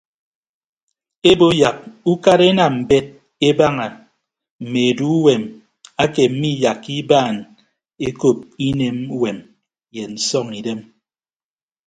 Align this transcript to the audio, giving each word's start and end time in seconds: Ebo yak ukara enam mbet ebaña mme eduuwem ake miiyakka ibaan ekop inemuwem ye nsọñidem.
Ebo 1.31 1.47
yak 1.61 1.77
ukara 2.11 2.45
enam 2.51 2.73
mbet 2.83 3.05
ebaña 3.47 3.87
mme 4.63 4.81
eduuwem 4.91 5.43
ake 6.03 6.23
miiyakka 6.39 6.91
ibaan 7.01 7.35
ekop 8.07 8.37
inemuwem 8.67 9.37
ye 9.93 10.03
nsọñidem. 10.13 10.79